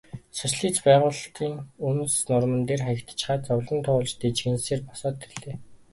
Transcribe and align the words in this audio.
Социалист 0.39 0.79
байгуулалтын 0.87 1.53
үнс 1.89 2.13
нурман 2.29 2.63
дээр 2.67 2.81
хаягдчихаад 2.85 3.41
зовлон 3.47 3.79
туулж 3.85 4.11
дэнжгэнэсээр 4.21 4.81
босоод 4.87 5.17
ирлээ. 5.31 5.57